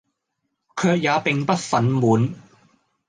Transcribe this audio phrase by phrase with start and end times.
[0.75, 2.33] 卻也並不憤懣，